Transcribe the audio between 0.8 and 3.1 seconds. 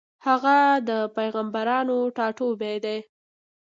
د پېغمبرانو ټاټوبی دی.